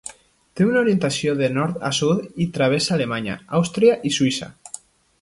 Té 0.59 0.65
una 0.69 0.79
orientació 0.85 1.35
de 1.43 1.51
nord 1.59 1.85
a 1.91 1.93
sud 1.99 2.25
i 2.47 2.51
travessa 2.57 2.99
Alemanya, 2.99 3.39
Àustria 3.63 4.03
i 4.13 4.19
Suïssa. 4.21 4.53